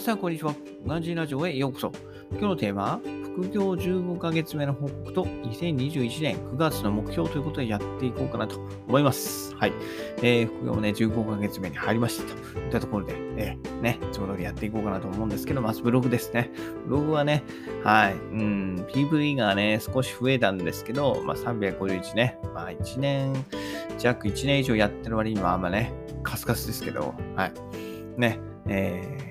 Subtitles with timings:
[0.00, 0.54] 皆さん、こんにちは。
[0.86, 1.92] 同じラジオへようこそ。
[2.30, 3.00] 今日のテーマは、
[3.36, 8.58] 副業15ヶ月目の報告と2021年9月の目標ということでやっていこうかなと
[8.88, 9.54] 思います。
[9.56, 9.74] はい。
[10.22, 16.50] えー、副業もね、15ヶ月目に入りましたといったところで、えー、ね、いつも通りやっていこうかなと思うんですけど、まずブログですね。
[16.86, 17.44] ブログはね、
[17.84, 23.34] はい、うん、PV がね、少し増えたんですけど、まあ、351ね、まあ、1年
[23.98, 27.52] 弱、1年以上やってる割にはあんまね、カスカスですけど、はい。
[28.16, 29.29] ね、えー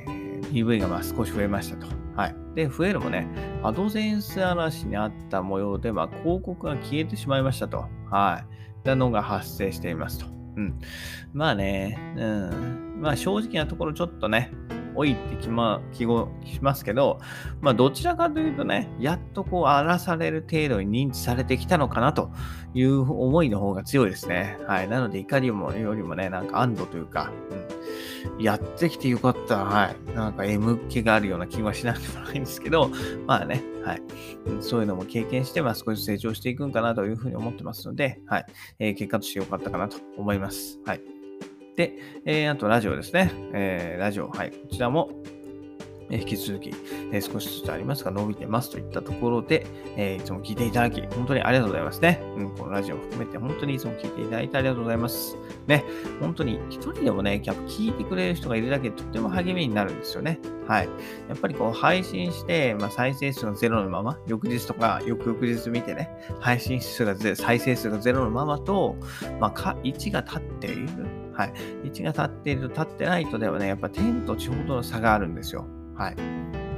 [0.52, 1.88] EV がまあ少し増えましたと。
[2.16, 2.36] はい。
[2.56, 3.28] で、増えるもね、
[3.64, 7.86] アドセンス嵐にあった模様で、ま、広告が消えてしまいましたと。
[8.10, 8.44] は
[8.84, 8.88] い。
[8.88, 10.26] なのが発生していますと。
[10.56, 10.80] うん。
[11.34, 13.02] まあね、うん。
[13.02, 14.52] まあ正直なところちょっとね、
[14.96, 17.20] 多いって気,、ま、気がしますけど、
[17.62, 22.32] まあどちらかというとね、やっとこう荒らされる程度に認知されてきたのかなと
[22.74, 24.58] いう思いの方が強いですね。
[24.68, 24.88] はい。
[24.88, 27.32] なので怒りもよりもね、なんか安堵というか、
[28.38, 29.66] うん、やってきてよかった。
[29.66, 30.16] はい。
[30.16, 32.92] なんか M 気があるような気はしなくてもないんですけど、
[33.26, 34.02] まあね、はい。
[34.62, 38.46] そういうのも経験して、まあ少し成長していくんかなというふうに思ってますので、はい。
[38.80, 40.80] えー、結果としてよかったかなと思います。
[40.86, 41.19] はい。
[41.80, 41.94] で、
[42.26, 43.32] えー、あとラジオですね。
[43.54, 44.52] えー、ラジオ、はい。
[44.52, 45.12] こちらも、
[46.12, 46.74] 引き続き、
[47.14, 52.20] え少しずつありますが伸びてますといったところで、えいつも聞いていただき、本当にありがとうございますね。
[52.36, 55.38] うん、このラジオを含めて本当にいつも聞いていただいてありがとうございます。
[55.68, 55.86] ね、
[56.20, 60.40] 本当に一人でもね、やっぱ聞いてくれる人がいるだけでとっても励みになるんですよね。
[60.68, 60.90] はい。
[61.30, 66.10] やっぱりこう配信して、まあ、再生数がゼロのまま、翌日とか翌々日見てね、
[66.42, 68.98] 配信数がゼ再生数がゼロのままと、
[69.40, 71.29] まあ、か1が立っている。
[71.40, 71.54] はい。
[71.86, 75.66] 1が立っていると立ってないとではね、やっぱ天と地ほどの差があるんですよ。
[75.96, 76.16] はい。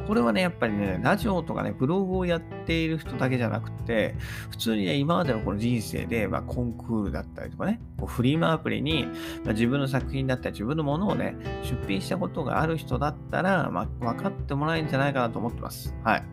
[0.05, 4.15] これはね、やっぱりね、ラジオとかね、ブログをやっている人だけじゃなくて、
[4.51, 9.07] 普通にね、今までのこの人生で、まあ、コンクールだったりとかね、こうフリマアプリに、
[9.43, 15.95] まあ、自分の作品だったり、自分のものをね、出品したことがある人だったら、まあ、分かってもらえるんじゃないかなと思ってます。
[16.03, 16.23] はい。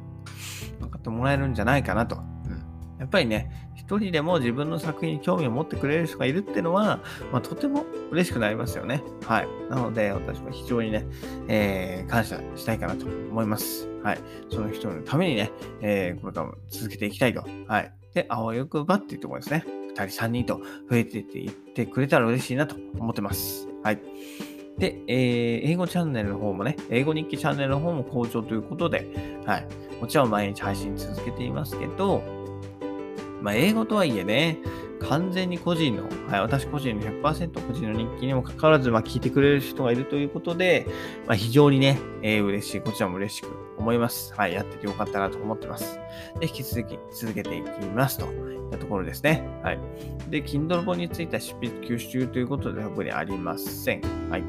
[0.81, 2.17] 分かってもらえるんじゃないかなと。
[2.17, 2.63] うん。
[2.99, 7.01] やっぱりね、一人でも自分の作品に興味を持ってくれる人がいるっていうのは、
[7.33, 9.03] まあ、とても嬉しくなりますよね。
[9.25, 9.49] はい。
[9.71, 11.07] なので、私は非常にね、
[11.49, 13.89] えー、感謝したいかなと思います。
[14.03, 14.19] はい。
[14.51, 15.51] その人のためにね、
[15.81, 17.47] えー、これからも続けていきたいと。
[17.67, 17.91] はい。
[18.13, 19.65] で、あわよくばっていうところですね。
[19.97, 20.61] 2人、3人と
[20.91, 23.69] 増えていっていってくれたら嬉しいなと思ってます。
[23.83, 24.03] はい。
[24.77, 29.67] で、えー、英語チャンネルの方もね、英語日記チャンネルの方も好調ということで、はい。
[29.99, 32.23] もちろん毎日配信続けていますけど、
[33.43, 34.59] まあ、英語とはいえね、
[35.01, 40.87] 完全に個人の、はい、私個人の100%個人の日記にもかかわらず、まあ、聞いてくれる人がいるということで、
[41.27, 44.35] まあ、非常にね、えー、嬉しい、こちらも嬉しく思います。
[44.35, 45.99] はい、やっててよかったなと思ってます。
[46.41, 49.49] で、引き続き続けていきますといったところですね。
[49.63, 49.79] はい。
[50.31, 54.03] で、Kindle 本については執筆休止中ということで特にありません。
[54.31, 54.45] はい。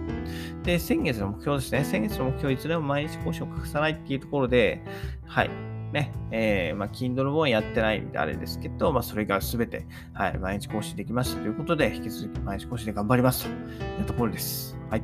[0.63, 1.83] で、先月の目標ですね。
[1.83, 4.83] 先月の目標、いつでも毎日講師を隠さないっていうところで、
[5.25, 5.68] はい。
[5.91, 14.77] ね、えー、まあ、Kindle 本やってないんであれですけど、まあ、それがすべて、はい、毎日更新できましたということで、引き続き毎日更新で頑張りますというところです。
[14.89, 15.03] はい。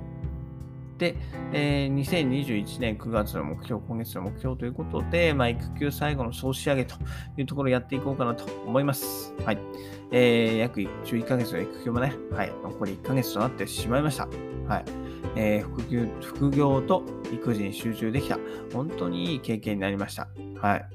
[0.98, 1.18] で、
[1.52, 6.96] えー、2021年9月の目標、今月の目標ということで、まあ、育休最後の総仕上げと
[7.38, 9.34] いうところをやっていこうかなと思います。
[9.44, 9.58] はい。
[10.12, 14.28] えー、約11ヶ月の育休もね、はい、残り1ヶ月となってしまいました。
[14.68, 15.05] はい。
[15.36, 18.40] えー、副業副業と育児に集中できた、
[18.74, 20.28] 本当にいい経験になりました。
[20.62, 20.86] はい。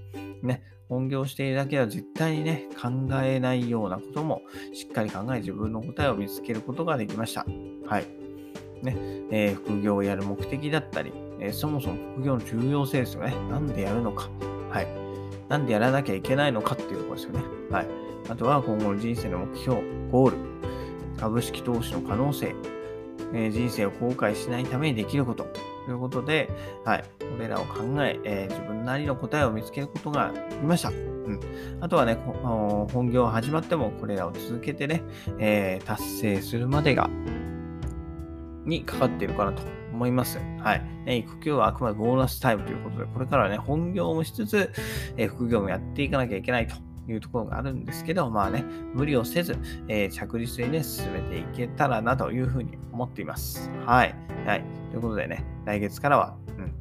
[0.42, 2.88] ね、本業しているだけでは絶対にね、考
[3.22, 4.42] えないようなことも
[4.72, 7.46] しっかり考え自分の答えを見つけることができました。
[7.86, 8.06] はい。
[8.82, 8.96] ね、
[9.30, 13.34] えー、副業をやる目的だったり、えー、そもそも副業の重要性ですよね。
[13.50, 14.30] なんでやるのか。
[14.70, 14.86] はい。
[15.48, 17.42] なんでやらなきゃいけないのかっていうところですよね。
[17.70, 17.86] はい。
[18.28, 20.36] あとは今後の人生の目標、ゴール、
[21.18, 22.54] 株式投資の可能性、
[23.32, 25.44] えー、人生を後悔しないためにできること、
[25.86, 26.50] ということで、
[26.84, 27.04] はい。
[27.18, 30.90] これらを考ええー、自分なりの答えを見つけることができました。
[30.90, 31.40] うん。
[31.80, 35.02] あとはね、本業始まってもこれらを続けてね、
[35.38, 37.08] えー、達成するまでが
[38.64, 39.62] にかかっているかなと
[39.92, 40.38] 思います。
[40.58, 40.82] はい。
[41.04, 44.70] ね、育休はあくまでボーナスタイムということで、これからはね、本業もしつつ、
[45.16, 46.76] えー、副業もやっていかなきゃいけないと
[47.10, 48.64] いうところがあるんですけど、まあね、
[48.94, 49.56] 無理をせず、
[49.88, 53.70] えー、着実にね、進めていけたらなというふうに思っています。
[53.84, 54.14] はい。
[54.46, 54.64] はい。
[54.90, 56.74] ということでね、来月からは、うん、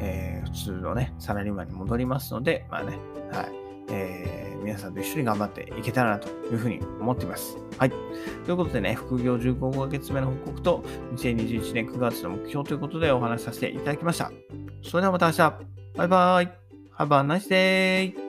[0.00, 2.98] えー、普通のね、サラリーマンに戻りますので、まあね、
[3.32, 3.64] はい。
[3.88, 7.58] えー、皆さんと一緒に頑張っていけたらなというふうに思っています。
[7.78, 7.90] はい。
[8.44, 10.84] ということでね、副業15ヶ月目の報告と
[11.16, 14.30] 2021年9月の目標ということでお話しさせていただきました。
[14.82, 15.38] それではまた明日。
[15.96, 16.64] バイバイ。
[16.96, 18.23] Have a nice day.